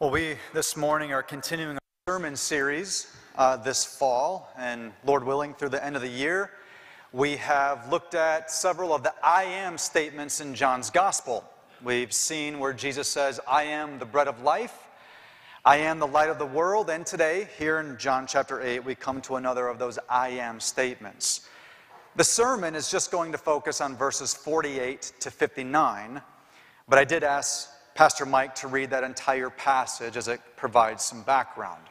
[0.00, 5.52] Well, we this morning are continuing our sermon series uh, this fall, and Lord willing,
[5.52, 6.52] through the end of the year,
[7.12, 11.44] we have looked at several of the I am statements in John's Gospel.
[11.84, 14.88] We've seen where Jesus says, I am the bread of life,
[15.66, 18.94] I am the light of the world, and today, here in John chapter 8, we
[18.94, 21.46] come to another of those I am statements.
[22.16, 26.22] The sermon is just going to focus on verses 48 to 59,
[26.88, 27.68] but I did ask
[28.00, 31.82] Pastor Mike to read that entire passage as it provides some background.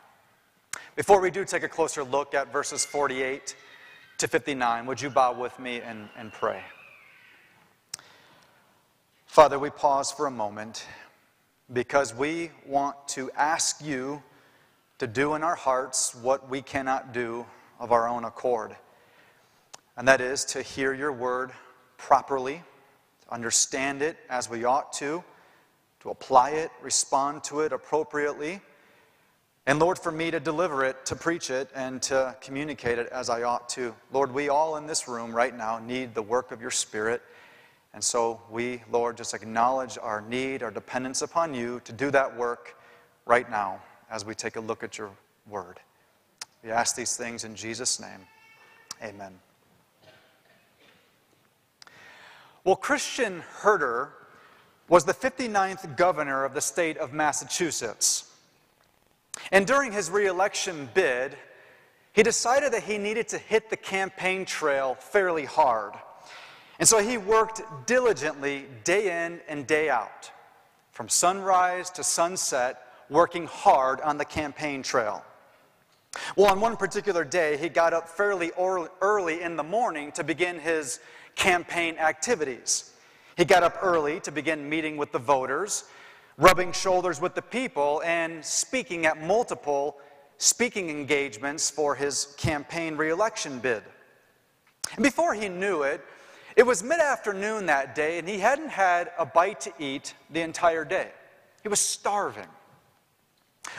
[0.95, 3.55] Before we do take a closer look at verses 48
[4.17, 6.63] to 59, would you bow with me and, and pray?
[9.27, 10.83] Father, we pause for a moment
[11.71, 14.23] because we want to ask you
[14.97, 17.45] to do in our hearts what we cannot do
[17.79, 18.75] of our own accord.
[19.95, 21.51] And that is to hear your word
[21.97, 22.63] properly,
[23.25, 25.23] to understand it as we ought to
[26.01, 28.61] to apply it, respond to it appropriately.
[29.65, 33.29] And Lord, for me to deliver it, to preach it, and to communicate it as
[33.29, 33.93] I ought to.
[34.11, 37.21] Lord, we all in this room right now need the work of your Spirit.
[37.93, 42.35] And so we, Lord, just acknowledge our need, our dependence upon you to do that
[42.35, 42.77] work
[43.25, 45.11] right now as we take a look at your
[45.47, 45.79] word.
[46.63, 48.25] We ask these things in Jesus' name.
[49.03, 49.39] Amen.
[52.63, 54.13] Well, Christian Herter
[54.89, 58.25] was the 59th governor of the state of Massachusetts.
[59.51, 61.37] And during his reelection bid,
[62.11, 65.93] he decided that he needed to hit the campaign trail fairly hard.
[66.79, 70.31] And so he worked diligently day in and day out,
[70.91, 75.23] from sunrise to sunset, working hard on the campaign trail.
[76.35, 80.59] Well, on one particular day, he got up fairly early in the morning to begin
[80.59, 80.99] his
[81.35, 82.91] campaign activities.
[83.39, 85.85] He got up early to begin meeting with the voters,
[86.37, 89.95] rubbing shoulders with the people, and speaking at multiple
[90.37, 93.81] speaking engagements for his campaign reelection bid.
[94.93, 96.01] And before he knew it,
[96.57, 100.41] it was mid afternoon that day, and he hadn't had a bite to eat the
[100.41, 101.07] entire day.
[101.63, 102.49] He was starving.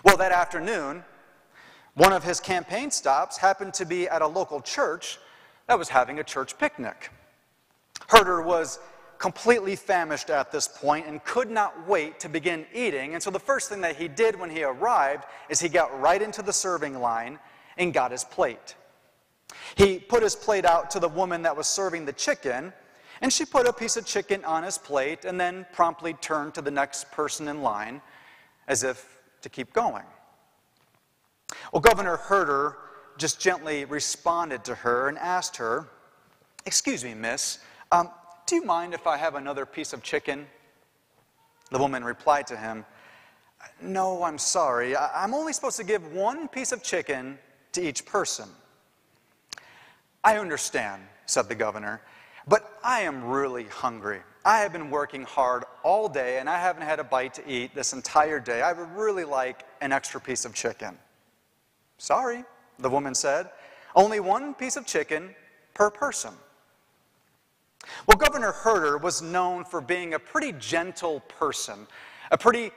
[0.02, 1.04] Well, that afternoon,
[1.92, 5.18] one of his campaign stops happened to be at a local church
[5.66, 7.10] that was having a church picnic.
[8.08, 8.78] Herter was
[9.20, 13.12] completely famished at this point and could not wait to begin eating.
[13.12, 16.20] And so the first thing that he did when he arrived is he got right
[16.20, 17.38] into the serving line
[17.76, 18.74] and got his plate.
[19.76, 22.72] He put his plate out to the woman that was serving the chicken,
[23.20, 26.62] and she put a piece of chicken on his plate and then promptly turned to
[26.62, 28.00] the next person in line
[28.68, 30.04] as if to keep going.
[31.74, 32.78] Well, Governor Herter
[33.18, 35.90] just gently responded to her and asked her,
[36.64, 37.58] Excuse me, miss,
[37.92, 38.10] um,
[38.50, 40.44] do you mind if I have another piece of chicken?
[41.70, 42.84] The woman replied to him,
[43.80, 44.96] No, I'm sorry.
[44.96, 47.38] I'm only supposed to give one piece of chicken
[47.72, 48.48] to each person.
[50.24, 52.02] I understand, said the governor,
[52.48, 54.20] but I am really hungry.
[54.44, 57.72] I have been working hard all day and I haven't had a bite to eat
[57.72, 58.62] this entire day.
[58.62, 60.98] I would really like an extra piece of chicken.
[61.98, 62.42] Sorry,
[62.80, 63.48] the woman said.
[63.94, 65.36] Only one piece of chicken
[65.72, 66.34] per person.
[68.06, 71.86] Well, Governor Herter was known for being a pretty gentle person,
[72.30, 72.72] a pretty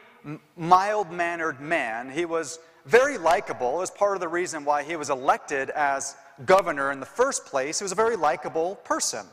[0.56, 2.10] mild mannered man.
[2.10, 6.16] He was very likable, as part of the reason why he was elected as
[6.46, 7.80] governor in the first place.
[7.80, 9.26] He was a very likable person.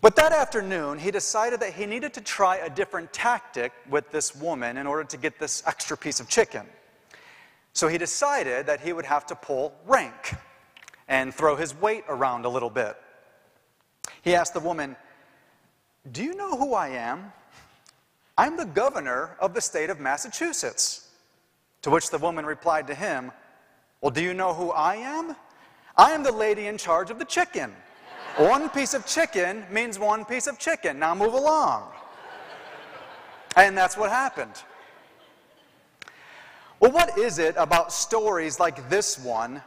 [0.00, 4.34] But that afternoon, he decided that he needed to try a different tactic with this
[4.34, 6.66] woman in order to get this extra piece of chicken.
[7.72, 10.34] So he decided that he would have to pull rank
[11.08, 12.96] and throw his weight around a little bit.
[14.22, 14.96] He asked the woman,
[16.10, 17.32] Do you know who I am?
[18.38, 21.08] I'm the governor of the state of Massachusetts.
[21.82, 23.32] To which the woman replied to him,
[24.00, 25.36] Well, do you know who I am?
[25.96, 27.74] I am the lady in charge of the chicken.
[28.36, 30.98] one piece of chicken means one piece of chicken.
[30.98, 31.92] Now move along.
[33.56, 34.62] And that's what happened.
[36.80, 39.62] Well, what is it about stories like this one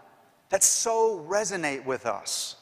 [0.49, 2.55] that so resonate with us?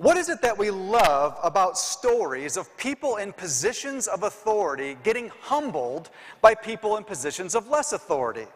[0.00, 5.30] What is it that we love about stories of people in positions of authority getting
[5.42, 6.08] humbled
[6.40, 8.46] by people in positions of less authority?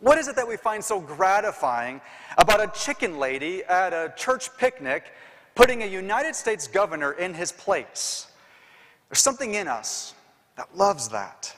[0.00, 2.00] What is it that we find so gratifying
[2.38, 5.12] about a chicken lady at a church picnic
[5.54, 8.26] putting a United States governor in his place?
[9.10, 10.14] There's something in us
[10.56, 11.54] that loves that.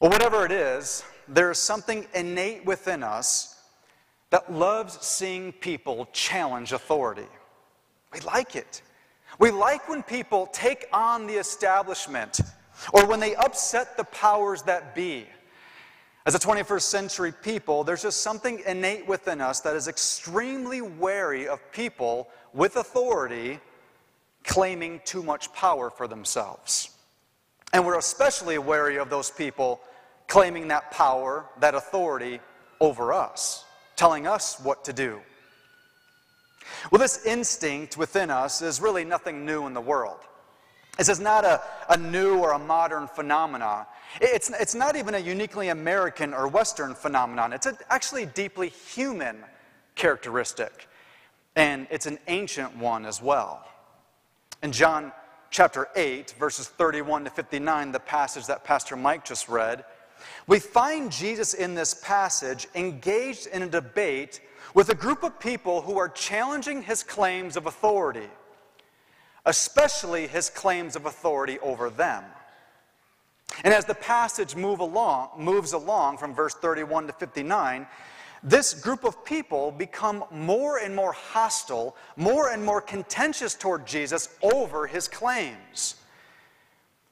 [0.00, 3.60] Well, whatever it is, there is something innate within us
[4.30, 7.28] that loves seeing people challenge authority.
[8.12, 8.82] We like it.
[9.38, 12.40] We like when people take on the establishment
[12.92, 15.26] or when they upset the powers that be.
[16.24, 21.46] As a 21st century people, there's just something innate within us that is extremely wary
[21.46, 23.60] of people with authority
[24.42, 26.90] claiming too much power for themselves.
[27.72, 29.80] And we're especially wary of those people
[30.28, 32.40] claiming that power, that authority
[32.80, 33.64] over us,
[33.94, 35.20] telling us what to do.
[36.90, 40.20] Well, this instinct within us is really nothing new in the world.
[40.96, 41.60] This is not a,
[41.90, 43.84] a new or a modern phenomenon.
[44.20, 47.52] It's, it's not even a uniquely American or Western phenomenon.
[47.52, 49.36] It's a, actually deeply human
[49.94, 50.88] characteristic.
[51.54, 53.66] And it's an ancient one as well.
[54.62, 55.12] In John
[55.50, 59.84] chapter 8, verses 31 to 59, the passage that Pastor Mike just read,
[60.46, 64.40] we find Jesus in this passage engaged in a debate
[64.74, 68.28] with a group of people who are challenging his claims of authority,
[69.44, 72.24] especially his claims of authority over them.
[73.64, 77.86] And as the passage move along, moves along from verse 31 to 59,
[78.42, 84.28] this group of people become more and more hostile, more and more contentious toward Jesus
[84.42, 85.96] over his claims.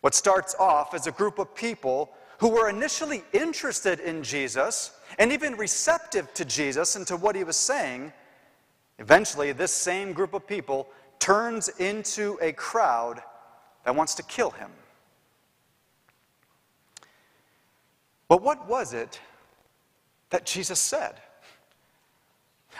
[0.00, 5.32] What starts off as a group of people who were initially interested in Jesus and
[5.32, 8.12] even receptive to Jesus and to what he was saying,
[8.98, 10.88] eventually this same group of people
[11.18, 13.22] turns into a crowd
[13.84, 14.70] that wants to kill him.
[18.28, 19.20] But what was it
[20.30, 21.20] that Jesus said?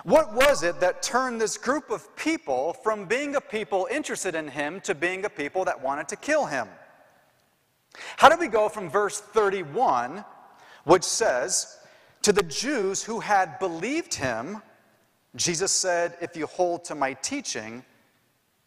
[0.03, 4.49] What was it that turned this group of people from being a people interested in
[4.49, 6.67] him to being a people that wanted to kill him?
[8.17, 10.25] How do we go from verse 31,
[10.83, 11.79] which says,
[12.25, 14.63] To the Jews who had believed him,
[15.37, 17.85] Jesus said, If you hold to my teaching,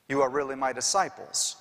[0.07, 1.55] you are really my disciples.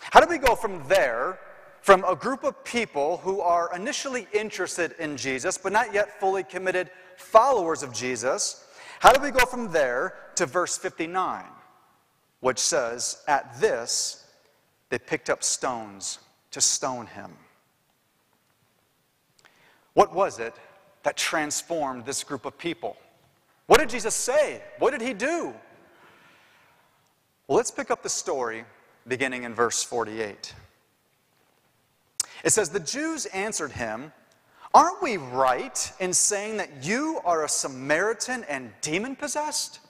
[0.00, 1.38] How do we go from there,
[1.80, 6.42] from a group of people who are initially interested in Jesus, but not yet fully
[6.42, 8.66] committed followers of Jesus?
[9.00, 11.46] How do we go from there to verse 59,
[12.40, 14.26] which says, At this,
[14.90, 16.18] they picked up stones
[16.50, 17.32] to stone him.
[19.94, 20.54] What was it
[21.02, 22.96] that transformed this group of people?
[23.66, 24.62] What did Jesus say?
[24.78, 25.54] What did he do?
[27.46, 28.64] Well, let's pick up the story
[29.06, 30.54] beginning in verse 48.
[32.44, 34.12] It says, The Jews answered him,
[34.74, 39.80] Aren't we right in saying that you are a Samaritan and demon possessed?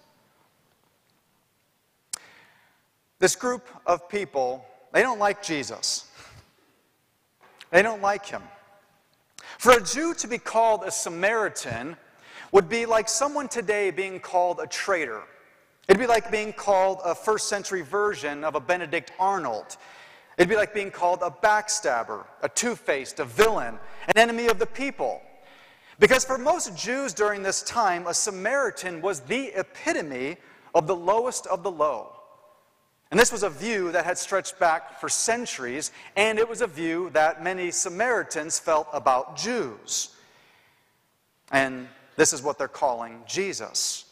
[3.18, 6.06] This group of people, they don't like Jesus.
[7.70, 8.42] They don't like him.
[9.58, 11.96] For a Jew to be called a Samaritan
[12.52, 15.22] would be like someone today being called a traitor.
[15.88, 19.76] It'd be like being called a first century version of a Benedict Arnold.
[20.36, 24.60] It'd be like being called a backstabber, a two faced, a villain, an enemy of
[24.60, 25.20] the people.
[25.98, 30.36] Because for most Jews during this time, a Samaritan was the epitome
[30.72, 32.17] of the lowest of the low.
[33.10, 36.66] And this was a view that had stretched back for centuries, and it was a
[36.66, 40.14] view that many Samaritans felt about Jews.
[41.50, 44.04] And this is what they're calling Jesus.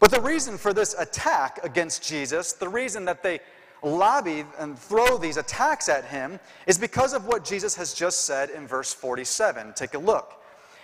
[0.00, 3.38] But the reason for this attack against Jesus, the reason that they
[3.82, 8.50] lobby and throw these attacks at him, is because of what Jesus has just said
[8.50, 9.72] in verse 47.
[9.74, 10.42] Take a look.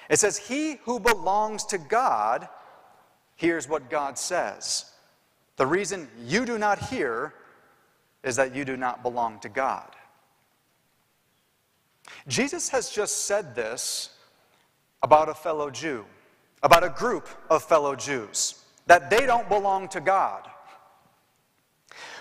[0.08, 2.48] It says, He who belongs to God
[3.36, 4.89] hears what God says.
[5.60, 7.34] The reason you do not hear
[8.22, 9.94] is that you do not belong to God.
[12.28, 14.08] Jesus has just said this
[15.02, 16.06] about a fellow Jew,
[16.62, 20.48] about a group of fellow Jews, that they don't belong to God.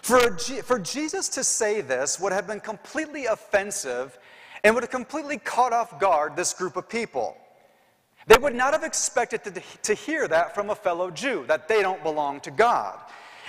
[0.02, 4.20] For, for Jesus to say this would have been completely offensive
[4.66, 7.38] and would have completely caught off guard this group of people.
[8.28, 11.82] They would not have expected to, to hear that from a fellow Jew, that they
[11.82, 13.00] don't belong to God.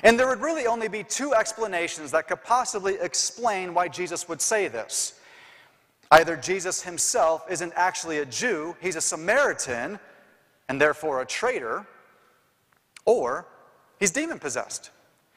[0.03, 4.41] And there would really only be two explanations that could possibly explain why Jesus would
[4.41, 5.21] say this.
[6.11, 9.99] Either Jesus himself isn't actually a Jew, he's a Samaritan,
[10.69, 11.87] and therefore a traitor,
[13.05, 13.47] or
[13.99, 14.91] he's demon possessed.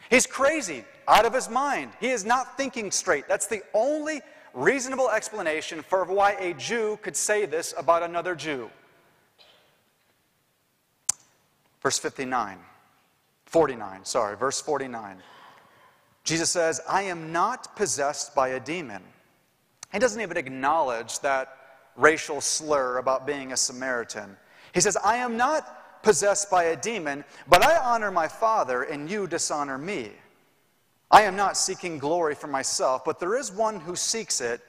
[0.10, 1.92] He's crazy, out of his mind.
[2.00, 3.28] He is not thinking straight.
[3.28, 4.22] That's the only
[4.54, 8.70] reasonable explanation for why a Jew could say this about another Jew.
[11.82, 12.58] Verse 59.
[13.54, 15.22] 49, sorry, verse 49.
[16.24, 19.04] Jesus says, I am not possessed by a demon.
[19.92, 21.56] He doesn't even acknowledge that
[21.96, 24.36] racial slur about being a Samaritan.
[24.74, 29.08] He says, I am not possessed by a demon, but I honor my Father, and
[29.08, 30.10] you dishonor me.
[31.12, 34.62] I am not seeking glory for myself, but there is one who seeks it,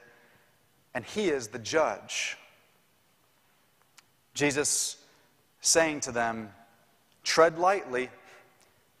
[0.93, 2.37] and he is the judge.
[4.35, 4.97] Jesus
[5.61, 6.53] saying to them,
[7.23, 8.11] Tread lightly,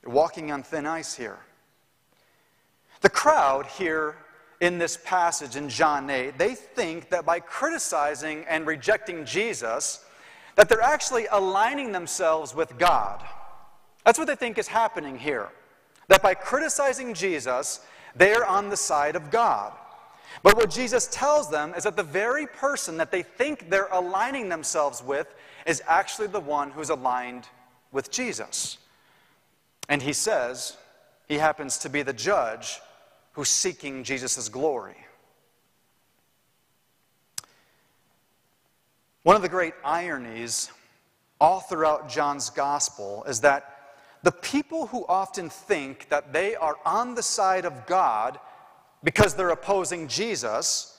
[0.05, 1.39] walking on thin ice here.
[3.01, 4.17] The crowd here
[4.61, 10.03] in this passage in John 8, they think that by criticizing and rejecting Jesus,
[10.55, 13.23] that they're actually aligning themselves with God.
[14.05, 15.49] That's what they think is happening here.
[16.07, 17.81] That by criticizing Jesus,
[18.15, 19.73] they're on the side of God.
[20.43, 24.49] But what Jesus tells them is that the very person that they think they're aligning
[24.49, 25.33] themselves with
[25.65, 27.47] is actually the one who's aligned
[27.91, 28.77] with Jesus.
[29.87, 30.77] And he says
[31.27, 32.79] he happens to be the judge
[33.33, 34.97] who's seeking Jesus' glory.
[39.23, 40.69] One of the great ironies
[41.41, 43.71] all throughout John's gospel is that
[44.23, 48.39] the people who often think that they are on the side of God
[49.03, 50.97] because they're opposing Jesus,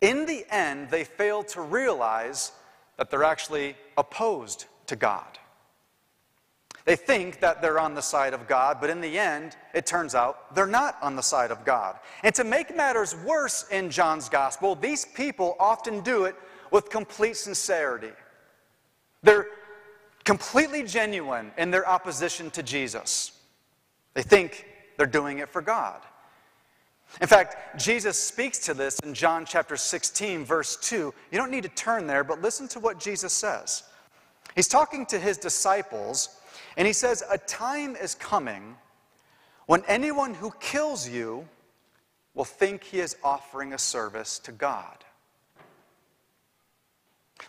[0.00, 2.52] in the end, they fail to realize
[2.96, 5.38] that they're actually opposed to God.
[6.84, 10.14] They think that they're on the side of God, but in the end, it turns
[10.14, 11.96] out they're not on the side of God.
[12.22, 16.36] And to make matters worse in John's gospel, these people often do it
[16.70, 18.12] with complete sincerity.
[19.22, 19.46] They're
[20.24, 23.32] completely genuine in their opposition to Jesus.
[24.12, 24.66] They think
[24.98, 26.00] they're doing it for God.
[27.20, 31.14] In fact, Jesus speaks to this in John chapter 16, verse 2.
[31.30, 33.84] You don't need to turn there, but listen to what Jesus says.
[34.54, 36.40] He's talking to his disciples,
[36.76, 38.76] and he says, A time is coming
[39.66, 41.48] when anyone who kills you
[42.34, 45.04] will think he is offering a service to God.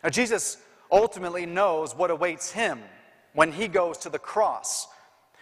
[0.04, 0.58] Now, Jesus
[0.92, 2.80] ultimately knows what awaits him
[3.34, 4.88] when he goes to the cross,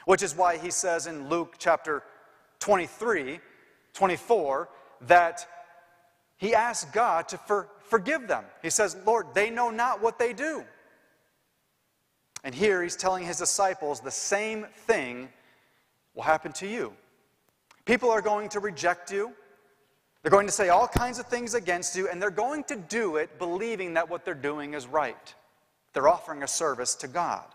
[0.06, 2.04] which is why he says in Luke chapter
[2.60, 3.40] 23,
[3.94, 4.70] 24
[5.02, 5.46] that
[6.38, 8.46] he asks God to for, forgive them.
[8.62, 10.64] He says, Lord, they know not what they do.
[12.44, 15.30] And here he's telling his disciples the same thing
[16.14, 16.94] will happen to you.
[17.86, 19.34] People are going to reject you.
[20.22, 23.18] They're going to say all kinds of things against you, and they're going to do
[23.18, 25.34] it believing that what they're doing is right.
[25.94, 27.46] They're offering a service to God.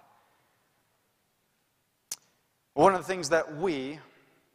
[2.75, 3.99] One of the things that we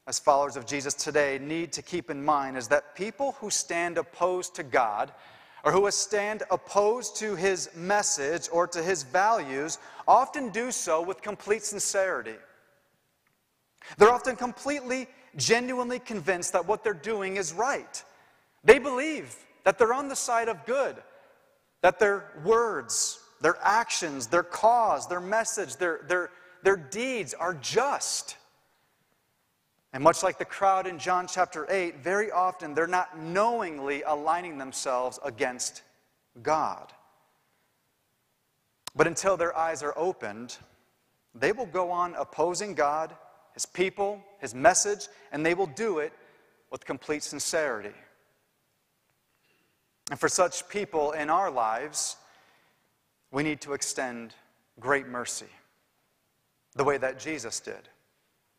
[0.05, 3.97] as followers of Jesus today need to keep in mind is that people who stand
[3.97, 5.11] opposed to God
[5.63, 11.21] or who stand opposed to his message or to his values often do so with
[11.21, 12.35] complete sincerity.
[13.97, 18.03] They're often completely, genuinely convinced that what they're doing is right.
[18.63, 20.97] They believe that they're on the side of good,
[21.81, 26.29] that their words, their actions, their cause, their message, their, their,
[26.63, 28.37] their deeds are just.
[29.93, 34.57] And much like the crowd in John chapter 8, very often they're not knowingly aligning
[34.57, 35.83] themselves against
[36.41, 36.91] God.
[38.95, 40.57] But until their eyes are opened,
[41.35, 43.15] they will go on opposing God,
[43.53, 46.11] His people, His message, and they will do it
[46.71, 47.93] with complete sincerity.
[50.09, 52.17] And for such people in our lives,
[53.31, 54.33] we need to extend
[54.79, 55.45] great mercy,
[56.75, 57.89] the way that Jesus did.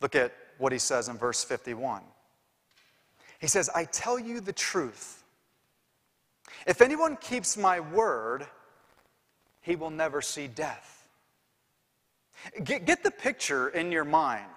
[0.01, 2.03] Look at what he says in verse 51.
[3.41, 5.23] He says, I tell you the truth.
[6.67, 8.47] If anyone keeps my word,
[9.61, 11.09] he will never see death.
[12.63, 14.51] Get, get the picture in your mind.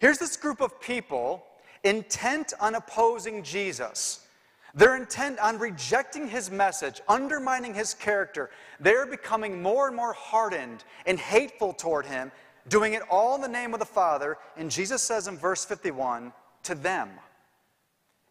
[0.00, 1.44] Here's this group of people
[1.84, 4.26] intent on opposing Jesus.
[4.74, 8.50] They're intent on rejecting his message, undermining his character.
[8.80, 12.32] They're becoming more and more hardened and hateful toward him
[12.68, 14.38] doing it all in the name of the Father.
[14.56, 16.32] And Jesus says in verse 51
[16.64, 17.10] to them,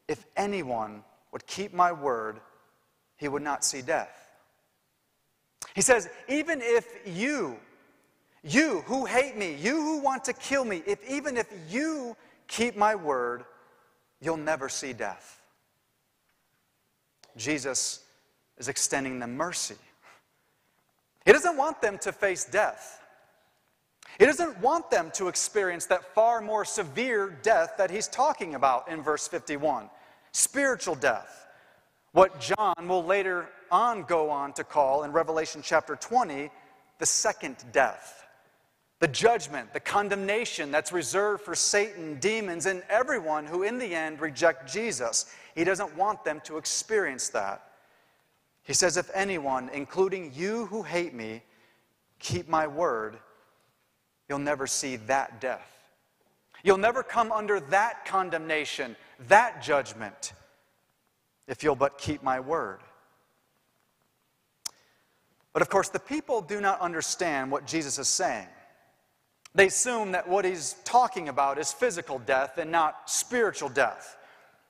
[0.08, 2.40] If anyone would keep my word,
[3.18, 4.30] he would not see death.
[5.76, 7.58] He says, Even if you,
[8.44, 12.16] you who hate me, you who want to kill me, if even if you
[12.48, 13.46] keep my word,
[14.22, 15.42] you'll never see death.
[17.38, 18.04] Jesus
[18.58, 19.76] is extending them mercy.
[21.26, 23.01] He doesn't want them to face death.
[24.22, 28.88] He doesn't want them to experience that far more severe death that he's talking about
[28.88, 29.90] in verse 51
[30.32, 31.48] spiritual death.
[32.12, 36.52] What John will later on go on to call in Revelation chapter 20
[37.00, 38.28] the second death.
[39.00, 44.22] The judgment, the condemnation that's reserved for Satan, demons, and everyone who in the end
[44.22, 45.34] reject Jesus.
[45.56, 47.64] He doesn't want them to experience that.
[48.62, 51.42] He says, If anyone, including you who hate me,
[52.20, 53.18] keep my word,
[54.32, 55.90] you'll never see that death.
[56.64, 58.96] You'll never come under that condemnation,
[59.28, 60.32] that judgment,
[61.50, 62.80] if you'll but keep my word.
[65.52, 68.48] But of course, the people do not understand what Jesus is saying.
[69.54, 74.16] They assume that what he's talking about is physical death and not spiritual death.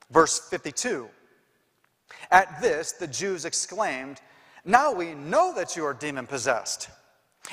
[0.10, 1.08] Verse 52
[2.32, 4.22] At this, the Jews exclaimed,
[4.66, 6.90] Now we know that you are demon possessed.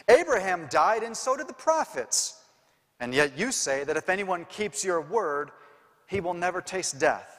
[0.09, 2.41] Abraham died, and so did the prophets.
[3.01, 5.51] And yet you say that if anyone keeps your word,
[6.07, 7.39] he will never taste death.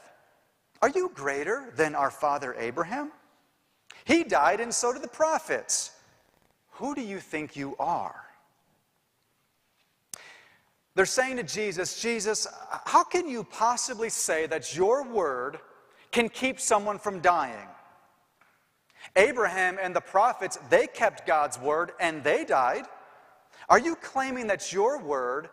[0.81, 3.11] Are you greater than our father Abraham?
[4.05, 5.91] He died, and so did the prophets.
[6.73, 8.23] Who do you think you are?
[10.95, 12.47] They're saying to Jesus, Jesus,
[12.85, 15.59] how can you possibly say that your word
[16.11, 17.67] can keep someone from dying?
[19.15, 22.85] Abraham and the prophets, they kept God's word and they died.
[23.67, 25.49] Are you claiming that your word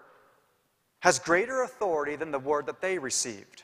[1.00, 3.62] has greater authority than the word that they received?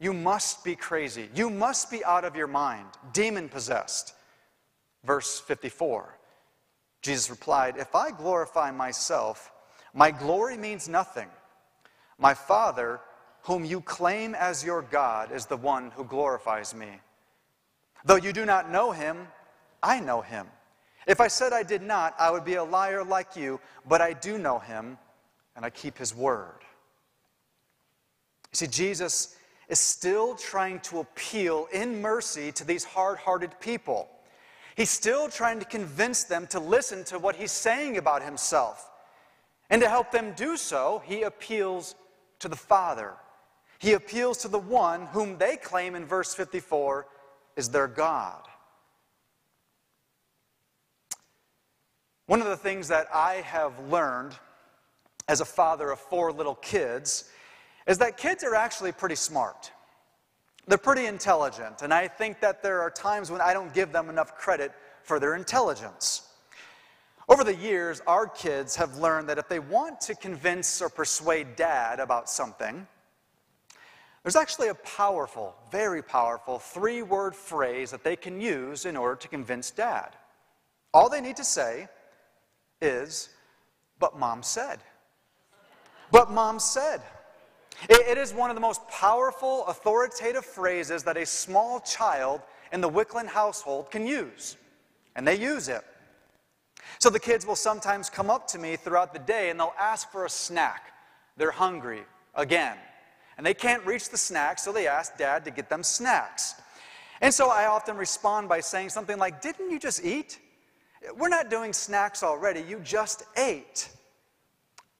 [0.00, 1.28] You must be crazy.
[1.34, 4.14] You must be out of your mind, demon possessed.
[5.04, 6.18] Verse 54
[7.02, 9.52] Jesus replied, If I glorify myself,
[9.92, 11.28] my glory means nothing.
[12.18, 13.00] My Father,
[13.42, 17.00] whom you claim as your God, is the one who glorifies me.
[18.04, 19.28] Though you do not know him,
[19.82, 20.46] I know him.
[21.06, 24.12] If I said I did not, I would be a liar like you, but I
[24.12, 24.98] do know him,
[25.56, 26.60] and I keep his word.
[28.52, 29.36] You see, Jesus
[29.68, 34.08] is still trying to appeal in mercy to these hard hearted people.
[34.76, 38.90] He's still trying to convince them to listen to what he's saying about himself.
[39.70, 41.94] And to help them do so, he appeals
[42.40, 43.14] to the Father.
[43.78, 47.06] He appeals to the one whom they claim in verse 54
[47.56, 48.42] is their God.
[52.26, 54.34] One of the things that I have learned
[55.28, 57.30] as a father of four little kids
[57.86, 59.70] is that kids are actually pretty smart.
[60.66, 64.08] They're pretty intelligent, and I think that there are times when I don't give them
[64.08, 64.72] enough credit
[65.02, 66.28] for their intelligence.
[67.28, 71.56] Over the years, our kids have learned that if they want to convince or persuade
[71.56, 72.86] dad about something,
[74.22, 79.16] there's actually a powerful, very powerful three word phrase that they can use in order
[79.16, 80.10] to convince dad.
[80.94, 81.88] All they need to say
[82.80, 83.30] is,
[83.98, 84.80] But mom said.
[86.10, 87.00] But mom said.
[87.88, 92.90] it is one of the most powerful, authoritative phrases that a small child in the
[92.90, 94.56] Wickland household can use.
[95.16, 95.82] And they use it.
[97.00, 100.10] So the kids will sometimes come up to me throughout the day and they'll ask
[100.12, 100.92] for a snack.
[101.36, 102.02] They're hungry
[102.34, 102.76] again.
[103.36, 106.54] And they can't reach the snacks, so they ask dad to get them snacks.
[107.20, 110.38] And so I often respond by saying something like, Didn't you just eat?
[111.16, 113.88] We're not doing snacks already, you just ate.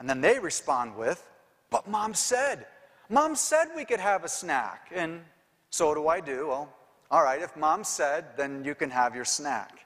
[0.01, 1.25] And then they respond with,
[1.71, 2.66] But mom said,
[3.09, 4.90] Mom said we could have a snack.
[4.95, 5.21] And
[5.68, 6.49] so do I do.
[6.49, 6.75] Well,
[7.11, 9.85] all right, if mom said, then you can have your snack.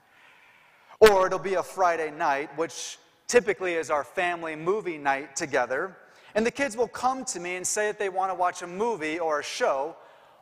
[1.01, 5.97] Or it'll be a Friday night, which typically is our family movie night together.
[6.35, 8.67] And the kids will come to me and say that they want to watch a
[8.67, 9.95] movie or a show,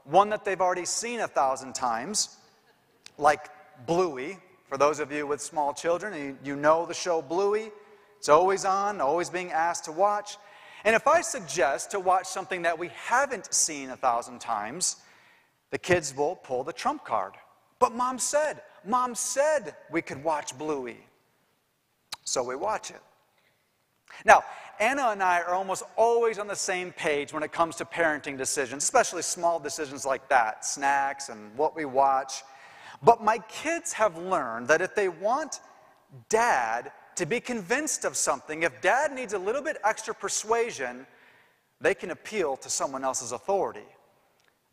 [0.03, 2.37] one that they've already seen a thousand times,
[3.17, 3.49] like
[3.85, 4.37] Bluey.
[4.67, 7.71] For those of you with small children, you know the show Bluey.
[8.17, 10.37] It's always on, always being asked to watch.
[10.83, 14.97] And if I suggest to watch something that we haven't seen a thousand times,
[15.71, 17.33] the kids will pull the trump card.
[17.79, 20.97] But mom said, mom said we could watch Bluey.
[22.23, 23.01] So we watch it.
[24.25, 24.43] Now,
[24.79, 28.37] Anna and I are almost always on the same page when it comes to parenting
[28.37, 32.43] decisions, especially small decisions like that, snacks and what we watch.
[33.01, 35.59] But my kids have learned that if they want
[36.29, 41.05] dad to be convinced of something, if dad needs a little bit extra persuasion,
[41.81, 43.87] they can appeal to someone else's authority.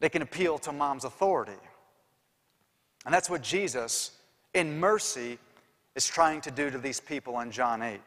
[0.01, 1.53] They can appeal to mom's authority.
[3.05, 4.13] And that's what Jesus,
[4.55, 5.39] in mercy,
[5.95, 8.01] is trying to do to these people in John 8.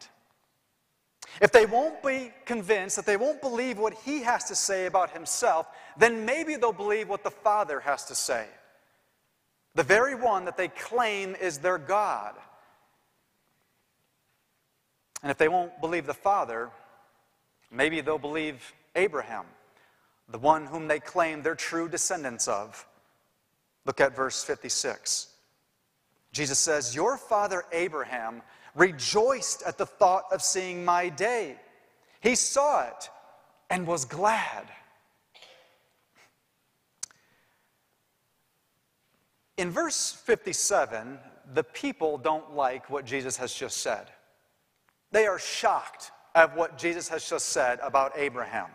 [1.42, 5.12] If they won't be convinced, that they won't believe what he has to say about
[5.12, 8.46] himself, then maybe they'll believe what the Father has to say.
[9.76, 12.36] The very one that they claim is their God.
[15.22, 16.70] And if they won't believe the Father,
[17.72, 19.46] maybe they'll believe Abraham,
[20.30, 22.88] the one whom they claim they're true descendants of.
[23.86, 25.28] Look at verse 56.
[26.32, 28.42] Jesus says, Your father Abraham
[28.76, 31.58] rejoiced at the thought of seeing my day.
[32.22, 33.10] He saw it
[33.70, 34.68] and was glad.
[39.58, 41.18] In verse 57,
[41.54, 44.12] the people don't like what Jesus has just said.
[45.12, 48.68] They are shocked at what Jesus has just said about Abraham.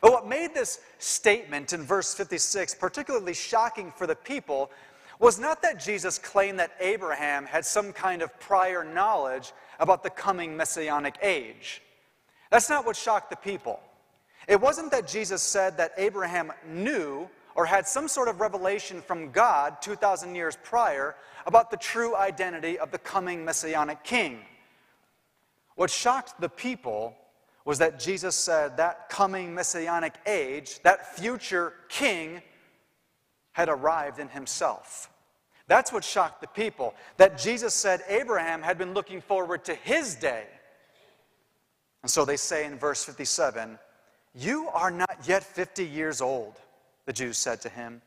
[0.00, 4.70] But what made this statement in verse 56 particularly shocking for the people
[5.18, 10.10] was not that Jesus claimed that Abraham had some kind of prior knowledge about the
[10.10, 11.82] coming messianic age.
[12.50, 13.80] That's not what shocked the people.
[14.46, 19.30] It wasn't that Jesus said that Abraham knew or had some sort of revelation from
[19.30, 24.40] God 2,000 years prior about the true identity of the coming messianic king.
[25.74, 27.16] What shocked the people
[27.64, 32.42] was that Jesus said that coming messianic age, that future king,
[33.56, 35.08] had arrived in himself.
[35.66, 36.94] That's what shocked the people.
[37.16, 40.44] That Jesus said Abraham had been looking forward to his day.
[42.02, 43.78] And so they say in verse 57
[44.34, 46.52] You are not yet 50 years old,
[47.06, 48.02] the Jews said to him.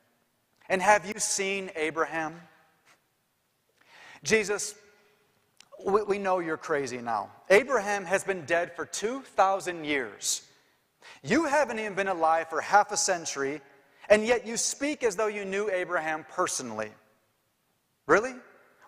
[0.70, 2.40] And have you seen Abraham?
[4.24, 4.76] Jesus,
[5.84, 7.32] we, we know you're crazy now.
[7.50, 10.44] Abraham has been dead for 2,000 years.
[11.24, 13.62] You haven't even been alive for half a century,
[14.10, 16.90] and yet you speak as though you knew Abraham personally.
[18.08, 18.34] Really?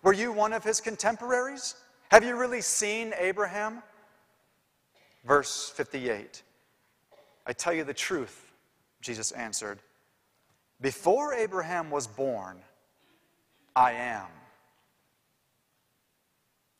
[0.02, 1.76] Were you one of his contemporaries?
[2.10, 3.82] Have you really seen Abraham?
[5.24, 6.42] Verse 58
[7.46, 8.52] I tell you the truth,
[9.00, 9.78] Jesus answered.
[10.80, 12.58] Before Abraham was born,
[13.74, 14.26] I am.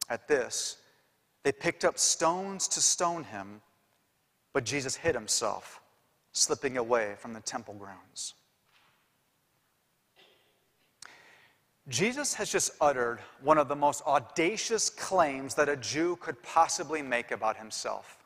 [0.08, 0.76] At this,
[1.42, 3.60] they picked up stones to stone him,
[4.52, 5.80] but Jesus hid himself,
[6.32, 8.34] slipping away from the temple grounds.
[11.88, 17.02] Jesus has just uttered one of the most audacious claims that a Jew could possibly
[17.02, 18.18] make about himself.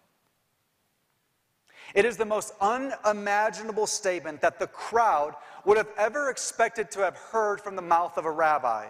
[1.95, 7.17] It is the most unimaginable statement that the crowd would have ever expected to have
[7.17, 8.89] heard from the mouth of a rabbi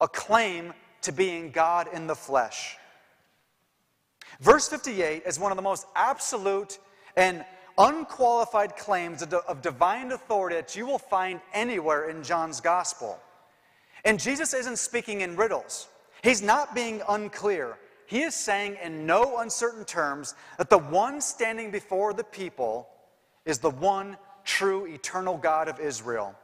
[0.00, 0.72] a claim
[1.02, 2.76] to being God in the flesh.
[4.40, 6.78] Verse 58 is one of the most absolute
[7.16, 7.44] and
[7.78, 13.18] unqualified claims of divine authority that you will find anywhere in John's gospel.
[14.04, 15.88] And Jesus isn't speaking in riddles,
[16.22, 17.78] he's not being unclear.
[18.06, 22.88] He is saying in no uncertain terms that the one standing before the people
[23.46, 26.34] is the one true eternal God of Israel.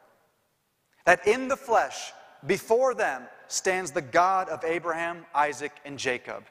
[1.04, 2.12] That in the flesh,
[2.46, 6.44] before them, stands the God of Abraham, Isaac, and Jacob.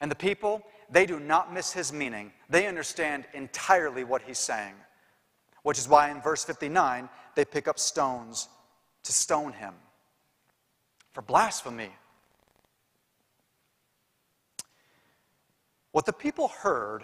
[0.00, 2.32] And the people, they do not miss his meaning.
[2.54, 4.74] They understand entirely what he's saying,
[5.64, 8.48] which is why in verse 59, they pick up stones
[9.02, 9.74] to stone him
[11.12, 11.90] for blasphemy.
[15.90, 17.02] What the people heard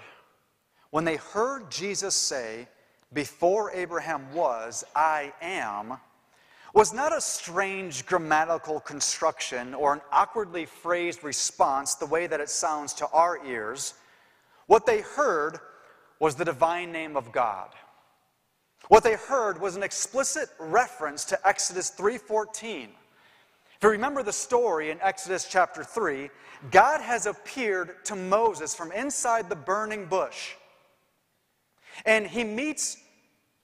[0.91, 2.69] when they heard Jesus say,
[3.13, 5.99] Before Abraham was, I am,
[6.75, 12.51] was not a strange grammatical construction or an awkwardly phrased response the way that it
[12.51, 13.95] sounds to our ears.
[14.71, 15.59] What they heard
[16.21, 17.71] was the divine name of God.
[18.87, 22.91] What they heard was an explicit reference to Exodus 3:14
[23.81, 26.29] if you remember the story in Exodus chapter 3,
[26.71, 30.53] God has appeared to Moses from inside the burning bush.
[32.05, 32.99] And he meets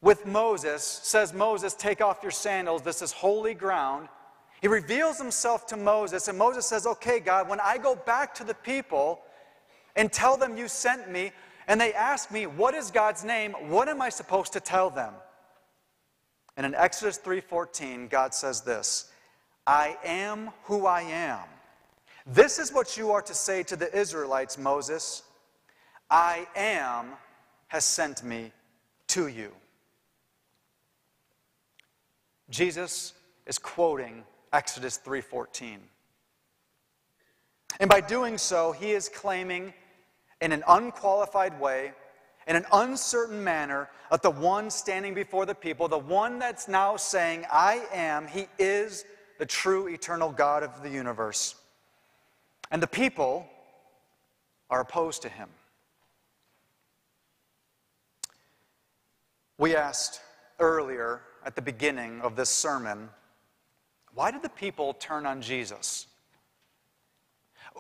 [0.01, 2.81] with Moses, says, Moses, take off your sandals.
[2.81, 4.09] This is holy ground.
[4.63, 8.45] He reveals himself to Moses, and Moses says, Okay, God, when I go back to
[8.45, 9.21] the people
[9.97, 11.33] and tell them you sent me,
[11.67, 13.53] and they ask me, What is God's name?
[13.69, 15.15] What am I supposed to tell them?
[16.57, 19.11] And in Exodus 3:14, God says this
[19.67, 21.45] I am who I am.
[22.27, 25.23] This is what you are to say to the Israelites, Moses.
[26.11, 27.13] I am
[27.69, 28.53] has sent me
[29.09, 29.53] to you.
[32.49, 33.13] Jesus
[33.45, 35.81] is quoting Exodus 3:14.
[37.81, 39.75] And by doing so, he is claiming
[40.41, 41.93] in an unqualified way,
[42.47, 46.97] in an uncertain manner, that the one standing before the people, the one that's now
[46.97, 49.05] saying, I am, he is
[49.39, 51.55] the true eternal God of the universe.
[52.71, 53.47] And the people
[54.71, 55.49] are opposed to him.
[59.59, 60.21] We asked
[60.59, 63.09] earlier at the beginning of this sermon
[64.15, 66.07] why did the people turn on Jesus?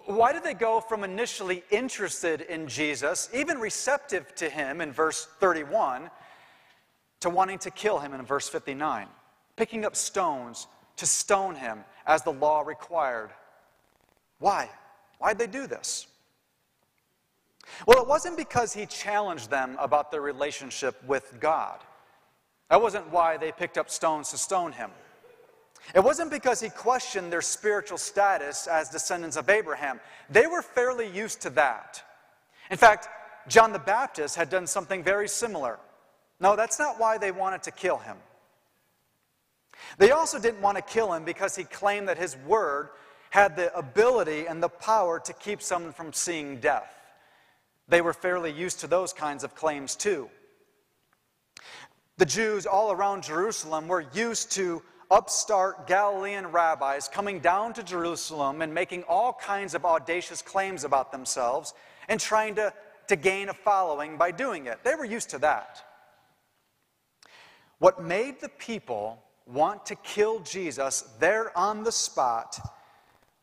[0.07, 5.27] Why did they go from initially interested in Jesus, even receptive to him in verse
[5.41, 6.11] 31,
[7.21, 9.09] to wanting to kill him in verse 59,
[9.57, 13.31] picking up stones to stone him as the law required.
[14.39, 14.71] Why?
[15.19, 16.07] Why'd they do this?
[17.85, 21.81] Well, it wasn't because he challenged them about their relationship with God.
[22.71, 24.91] That wasn't why they picked up stones to stone him.
[25.95, 30.01] It wasn't because he questioned their spiritual status as descendants of Abraham.
[30.29, 32.03] They were fairly used to that.
[32.71, 33.09] In fact,
[33.49, 35.79] John the Baptist had done something very similar.
[36.41, 38.17] No, that's not why they wanted to kill him.
[39.99, 42.89] They also didn't want to kill him because he claimed that his word
[43.31, 46.93] had the ability and the power to keep someone from seeing death.
[47.89, 50.29] They were fairly used to those kinds of claims too.
[52.19, 58.63] The Jews all around Jerusalem were used to upstart Galilean rabbis coming down to Jerusalem
[58.63, 61.75] and making all kinds of audacious claims about themselves
[62.09, 62.73] and trying to,
[63.09, 64.79] to gain a following by doing it.
[64.85, 65.83] They were used to that.
[67.79, 72.59] What made the people want to kill Jesus there on the spot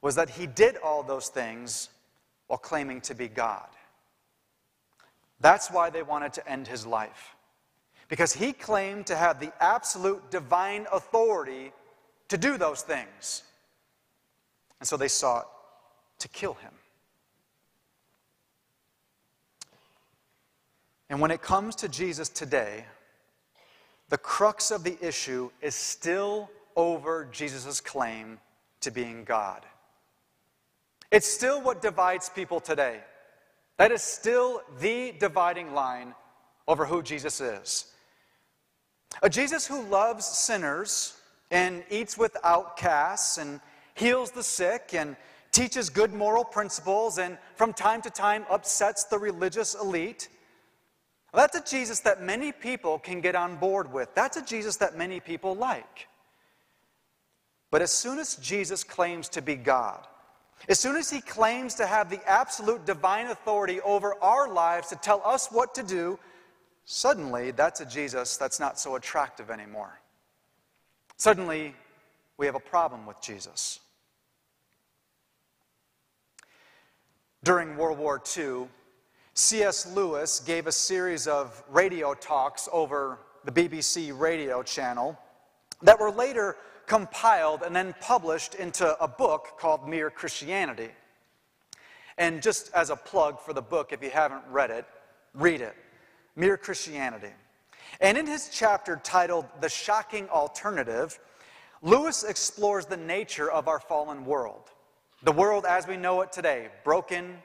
[0.02, 1.90] was that he did all those things
[2.48, 3.68] while claiming to be God.
[5.40, 7.33] That's why they wanted to end his life.
[8.14, 11.72] Because he claimed to have the absolute divine authority
[12.28, 13.42] to do those things.
[14.80, 15.48] And so they sought
[16.20, 16.74] to kill him.
[21.10, 22.86] And when it comes to Jesus today,
[24.10, 28.38] the crux of the issue is still over Jesus' claim
[28.82, 29.66] to being God.
[31.10, 33.00] It's still what divides people today.
[33.78, 36.14] That is still the dividing line
[36.68, 37.88] over who Jesus is.
[39.22, 41.16] A Jesus who loves sinners
[41.52, 43.62] and eats with outcasts and
[43.96, 45.16] heals the sick and
[45.52, 50.30] teaches good moral principles and from time to time upsets the religious elite.
[51.34, 54.14] That's a Jesus that many people can get on board with.
[54.16, 56.08] That's a Jesus that many people like.
[57.72, 60.06] But as soon as Jesus claims to be God,
[60.70, 64.96] as soon as he claims to have the absolute divine authority over our lives to
[64.96, 66.20] tell us what to do,
[66.86, 70.00] suddenly that's a Jesus that's not so attractive anymore.
[71.18, 71.76] Suddenly,
[72.38, 73.80] we have a problem with Jesus.
[77.44, 78.68] During World War II,
[79.34, 79.94] C.S.
[79.94, 85.18] Lewis gave a series of radio talks over the BBC radio channel
[85.82, 90.90] that were later compiled and then published into a book called Mere Christianity.
[92.18, 94.86] And just as a plug for the book, if you haven't read it,
[95.34, 95.76] read it
[96.36, 97.32] Mere Christianity.
[98.02, 101.18] And in his chapter titled The Shocking Alternative,
[101.82, 104.70] Lewis explores the nature of our fallen world,
[105.22, 107.38] the world as we know it today, broken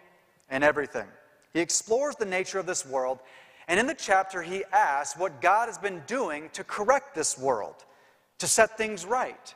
[0.49, 1.07] and everything.
[1.53, 3.19] He explores the nature of this world,
[3.67, 7.85] and in the chapter, he asks what God has been doing to correct this world,
[8.39, 9.55] to set things right.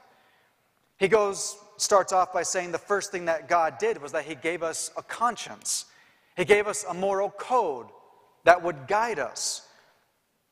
[0.99, 4.35] He goes, starts off by saying the first thing that God did was that he
[4.35, 5.87] gave us a conscience.
[6.37, 7.87] He gave us a moral code
[8.45, 9.67] that would guide us.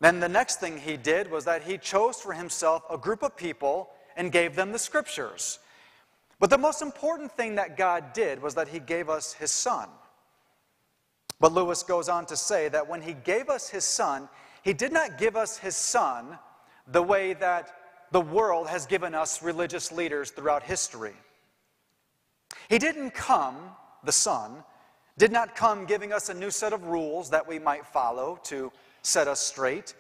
[0.01, 3.37] Then the next thing he did was that he chose for himself a group of
[3.37, 5.59] people and gave them the scriptures.
[6.39, 9.89] But the most important thing that God did was that he gave us his son.
[11.39, 14.29] But Lewis goes on to say that when he gave us his son,
[14.63, 16.39] he did not give us his son
[16.87, 17.71] the way that
[18.11, 21.15] the world has given us religious leaders throughout history.
[22.69, 23.57] He didn't come,
[24.05, 24.65] the son,
[25.21, 28.73] did not come giving us a new set of rules that we might follow to
[29.03, 29.95] set us straight.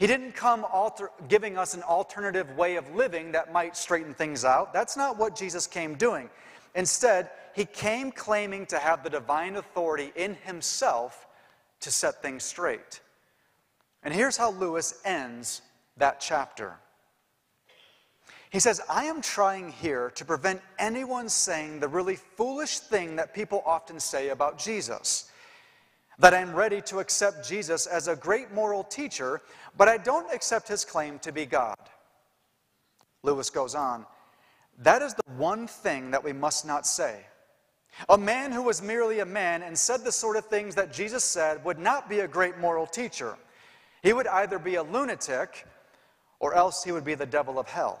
[0.00, 4.44] He didn't come alter, giving us an alternative way of living that might straighten things
[4.44, 4.72] out.
[4.72, 6.28] That's not what Jesus came doing.
[6.74, 11.28] Instead, he came claiming to have the divine authority in himself
[11.78, 13.00] to set things straight.
[14.02, 15.62] And here's how Lewis ends
[15.98, 16.74] that chapter.
[18.54, 23.34] He says, I am trying here to prevent anyone saying the really foolish thing that
[23.34, 25.28] people often say about Jesus
[26.20, 29.42] that I'm ready to accept Jesus as a great moral teacher,
[29.76, 31.74] but I don't accept his claim to be God.
[33.24, 34.06] Lewis goes on,
[34.78, 37.26] that is the one thing that we must not say.
[38.08, 41.24] A man who was merely a man and said the sort of things that Jesus
[41.24, 43.36] said would not be a great moral teacher.
[44.04, 45.66] He would either be a lunatic
[46.38, 48.00] or else he would be the devil of hell.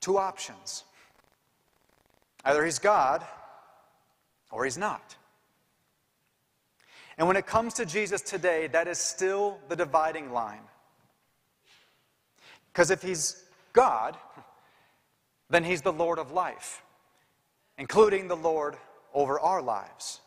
[0.00, 0.84] Two options
[2.44, 3.24] either he's God
[4.50, 5.16] or he's not.
[7.18, 10.62] And when it comes to Jesus today, that is still the dividing line.
[12.72, 14.16] Because if he's God,
[15.50, 16.82] then he's the Lord of life,
[17.76, 18.76] including the Lord
[19.12, 20.20] over our lives.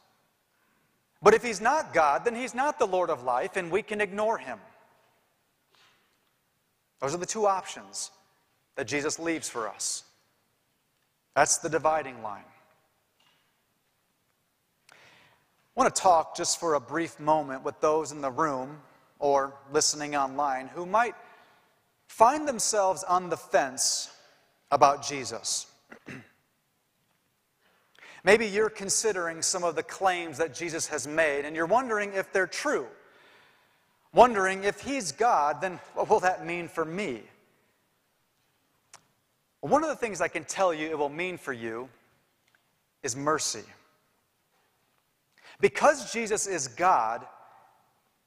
[1.24, 4.02] But if he's not God, then he's not the Lord of life, and we can
[4.02, 4.60] ignore him.
[7.00, 8.12] Those are the two options
[8.76, 10.04] that Jesus leaves for us.
[11.36, 12.44] That's the dividing line.
[14.92, 14.96] I
[15.82, 18.78] want to talk just for a brief moment with those in the room
[19.18, 21.16] or listening online who might
[22.08, 24.12] find themselves on the fence
[24.70, 25.66] about Jesus.
[28.24, 32.32] Maybe you're considering some of the claims that Jesus has made and you're wondering if
[32.32, 32.86] they're true.
[34.14, 37.24] Wondering if he's God, then what will that mean for me?
[39.64, 41.88] One of the things I can tell you it will mean for you
[43.02, 43.64] is mercy.
[45.62, 47.26] Because Jesus is God,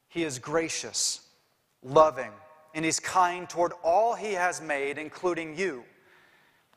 [0.08, 1.20] he is gracious,
[1.82, 2.30] loving,
[2.74, 5.84] and he's kind toward all he has made, including you.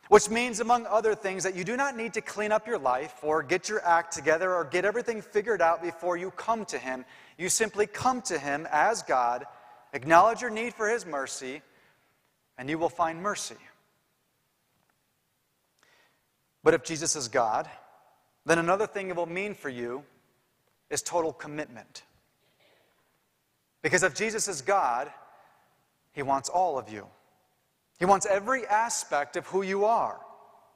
[0.09, 3.15] Which means, among other things, that you do not need to clean up your life
[3.23, 7.05] or get your act together or get everything figured out before you come to him.
[7.37, 9.45] You simply come to him as God,
[9.93, 11.61] acknowledge your need for his mercy,
[12.57, 13.55] and you will find mercy.
[16.69, 17.67] But if Jesus is God,
[18.45, 20.03] then another thing it will mean for you
[20.91, 22.03] is total commitment.
[23.81, 25.11] Because if Jesus is God,
[26.11, 27.07] he wants all of you.
[27.97, 30.19] He wants every aspect of who you are.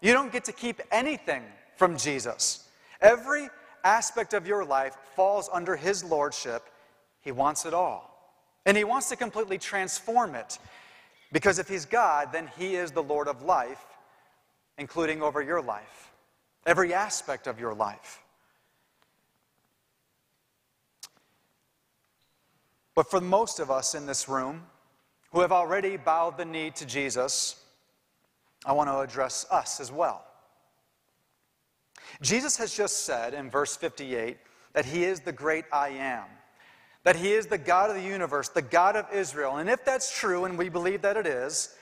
[0.01, 1.43] You don't get to keep anything
[1.75, 2.67] from Jesus.
[2.99, 3.49] Every
[3.83, 6.63] aspect of your life falls under his lordship.
[7.21, 8.33] He wants it all.
[8.65, 10.57] And he wants to completely transform it.
[11.31, 13.85] Because if he's God, then he is the Lord of life,
[14.77, 16.11] including over your life,
[16.65, 18.21] every aspect of your life.
[22.95, 24.63] But for most of us in this room
[25.31, 27.59] who have already bowed the knee to Jesus,
[28.65, 30.23] I want to address us as well.
[32.21, 34.37] Jesus has just said in verse 58
[34.73, 36.25] that he is the great I am,
[37.03, 39.57] that he is the God of the universe, the God of Israel.
[39.57, 41.75] And if that's true, and we believe that it is,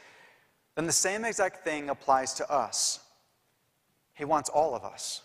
[0.75, 2.99] then the same exact thing applies to us.
[4.13, 5.21] He wants all of us.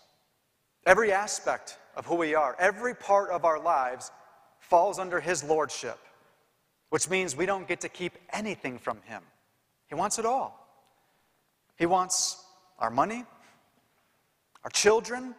[0.85, 4.11] Every aspect of who we are, every part of our lives
[4.59, 5.99] falls under his lordship,
[6.89, 9.21] which means we don't get to keep anything from him.
[9.87, 10.67] He wants it all.
[11.77, 12.43] He wants
[12.79, 13.23] our money,
[14.63, 15.35] our children,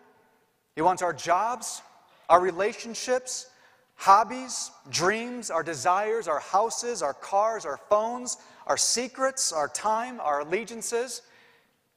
[0.74, 1.82] he wants our jobs,
[2.28, 3.50] our relationships,
[3.98, 10.40] hobbies, dreams, our desires, our houses, our cars, our phones, our secrets, our time, our
[10.40, 11.20] allegiances.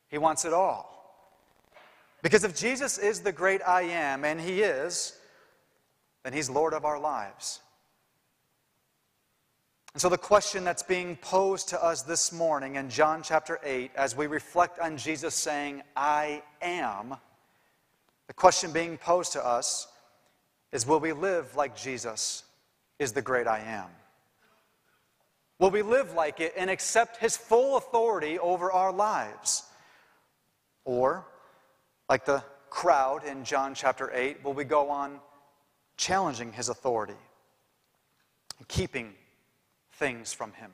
[0.10, 0.90] He wants it all.
[2.24, 5.16] Because if Jesus is the great I am, and He is,
[6.24, 7.60] then He's Lord of our lives.
[9.94, 13.92] And so, the question that's being posed to us this morning in John chapter 8,
[13.96, 17.16] as we reflect on Jesus saying, I am,
[18.28, 19.88] the question being posed to us
[20.72, 22.44] is Will we live like Jesus
[23.00, 23.90] is the great I am?
[25.60, 29.64] Will we live like it and accept His full authority over our lives?
[30.86, 31.26] Or,
[32.10, 35.20] like the crowd in John chapter 8, will we go on
[36.02, 37.14] challenging his authority
[38.58, 39.14] and keeping
[39.94, 40.72] things from him.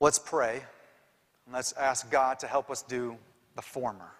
[0.00, 0.62] Let's pray
[1.44, 3.18] and let's ask God to help us do
[3.56, 4.10] the former.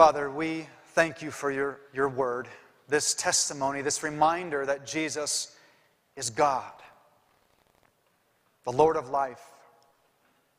[0.00, 2.48] Father, we thank you for your, your word,
[2.88, 5.54] this testimony, this reminder that Jesus
[6.16, 6.72] is God,
[8.64, 9.42] the Lord of life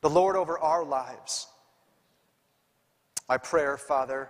[0.02, 1.48] the Lord over our lives.
[3.28, 4.30] My prayer, Father,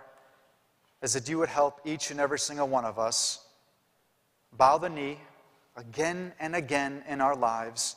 [1.02, 3.44] is that you would help each and every single one of us
[4.56, 5.18] bow the knee
[5.76, 7.96] again and again in our lives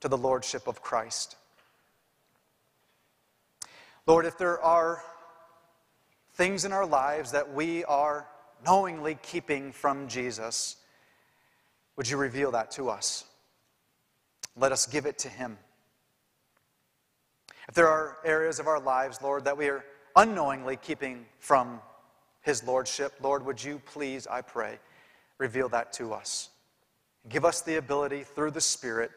[0.00, 1.36] to the Lordship of Christ.
[4.06, 5.02] Lord, if there are
[6.42, 8.26] things in our lives that we are
[8.66, 10.74] knowingly keeping from Jesus,
[11.94, 13.26] would you reveal that to us?
[14.56, 15.56] Let us give it to Him.
[17.68, 19.84] If there are areas of our lives, Lord, that we are
[20.16, 21.80] unknowingly keeping from
[22.40, 24.80] His Lordship, Lord, would you please, I pray,
[25.38, 26.50] reveal that to us?
[27.28, 29.12] Give us the ability through the Spirit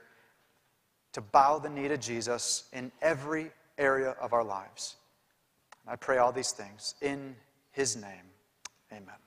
[1.13, 3.49] to bow the knee to Jesus in every
[3.79, 4.97] area of our lives.
[5.87, 7.35] I pray all these things in
[7.71, 8.31] His name.
[8.91, 9.24] Amen.